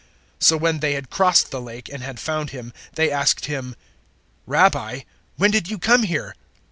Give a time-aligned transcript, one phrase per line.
[0.39, 3.75] 006:025 So when they had crossed the Lake and had found Him, they asked Him,
[4.47, 5.01] "Rabbi,
[5.35, 6.33] when did you come here?"